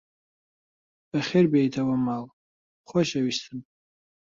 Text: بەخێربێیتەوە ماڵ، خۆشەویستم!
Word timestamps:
بەخێربێیتەوە 1.11 1.95
ماڵ، 2.05 2.25
خۆشەویستم! 2.89 3.59